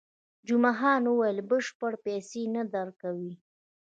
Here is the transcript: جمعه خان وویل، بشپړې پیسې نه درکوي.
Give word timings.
جمعه 0.47 0.73
خان 0.77 1.03
وویل، 1.07 1.37
بشپړې 1.49 1.97
پیسې 2.05 2.41
نه 2.55 2.63
درکوي. 2.73 3.33